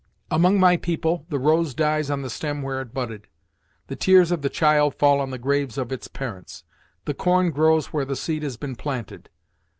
Among 0.31 0.59
my 0.59 0.77
people, 0.77 1.27
the 1.29 1.37
rose 1.37 1.75
dies 1.75 2.09
on 2.09 2.23
the 2.23 2.29
stem 2.31 2.63
where 2.63 2.81
it 2.81 2.91
budded, 2.91 3.27
the 3.85 3.95
tears 3.95 4.31
of 4.31 4.41
the 4.41 4.49
child 4.49 4.95
fall 4.95 5.19
on 5.21 5.29
the 5.29 5.37
graves 5.37 5.77
of 5.77 5.91
its 5.91 6.07
parents; 6.07 6.63
the 7.05 7.13
corn 7.13 7.51
grows 7.51 7.93
where 7.93 8.03
the 8.05 8.15
seed 8.15 8.41
has 8.41 8.57
been 8.57 8.75
planted. 8.75 9.29